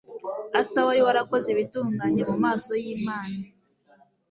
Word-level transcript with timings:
Asa 0.59 0.77
wari 0.87 1.01
warakoze 1.07 1.47
ibitunganye 1.51 2.21
mu 2.29 2.35
maso 2.43 2.71
yImana 2.83 3.39